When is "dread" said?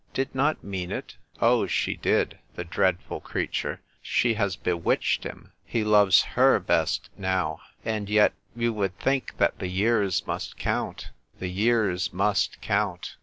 2.63-2.97